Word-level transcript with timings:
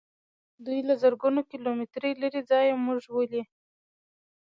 دوی 0.65 0.79
له 0.87 0.93
زرګونو 1.03 1.41
کیلو 1.49 1.69
مترو 1.79 2.09
لیرې 2.21 2.41
ځایه 2.49 2.73
موږ 2.85 3.01
ولي. 3.11 3.43